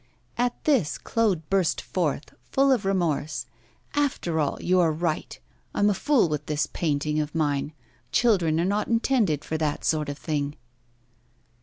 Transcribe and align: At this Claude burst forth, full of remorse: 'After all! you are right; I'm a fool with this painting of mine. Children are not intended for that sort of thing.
At 0.35 0.63
this 0.63 0.97
Claude 0.97 1.47
burst 1.51 1.79
forth, 1.79 2.33
full 2.49 2.71
of 2.71 2.85
remorse: 2.85 3.45
'After 3.93 4.39
all! 4.39 4.57
you 4.59 4.79
are 4.79 4.91
right; 4.91 5.39
I'm 5.75 5.91
a 5.91 5.93
fool 5.93 6.27
with 6.27 6.47
this 6.47 6.65
painting 6.65 7.19
of 7.19 7.35
mine. 7.35 7.71
Children 8.11 8.59
are 8.59 8.65
not 8.65 8.87
intended 8.87 9.45
for 9.45 9.59
that 9.59 9.85
sort 9.85 10.09
of 10.09 10.17
thing. 10.17 10.55